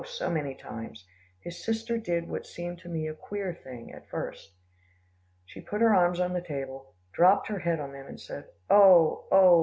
[0.05, 1.05] so many, times,
[1.41, 4.49] his sister did what seemed to me a queer thing, at first.
[5.45, 9.25] She put her arms on the table, dropped her head on them, and said, "Oh!
[9.31, 9.59] oh!